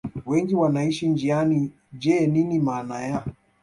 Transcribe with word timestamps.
wengi 0.25 0.55
wanaishia 0.55 1.09
njiani 1.13 1.71
je 1.93 2.27
nini 2.27 2.59
maana 2.59 3.01
ya 3.01 3.23